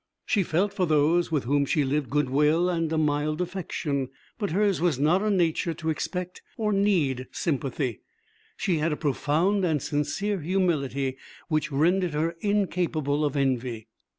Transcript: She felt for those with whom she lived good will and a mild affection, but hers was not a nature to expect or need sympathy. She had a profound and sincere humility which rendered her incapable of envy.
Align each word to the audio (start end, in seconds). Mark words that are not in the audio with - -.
She 0.25 0.41
felt 0.41 0.73
for 0.73 0.87
those 0.87 1.31
with 1.31 1.43
whom 1.43 1.63
she 1.63 1.83
lived 1.83 2.09
good 2.09 2.27
will 2.27 2.67
and 2.71 2.91
a 2.91 2.97
mild 2.97 3.39
affection, 3.39 4.09
but 4.39 4.49
hers 4.49 4.81
was 4.81 4.97
not 4.97 5.21
a 5.21 5.29
nature 5.29 5.75
to 5.75 5.91
expect 5.91 6.41
or 6.57 6.73
need 6.73 7.27
sympathy. 7.31 8.01
She 8.57 8.77
had 8.79 8.91
a 8.91 8.97
profound 8.97 9.63
and 9.63 9.79
sincere 9.79 10.39
humility 10.41 11.17
which 11.49 11.71
rendered 11.71 12.15
her 12.15 12.35
incapable 12.41 13.23
of 13.23 13.35
envy. 13.35 13.89